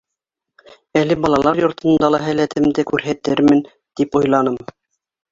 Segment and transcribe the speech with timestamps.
[1.01, 3.61] Әле балалар йортонда ла һәләтемде күрһәтермен,
[4.01, 4.57] тип уйланым.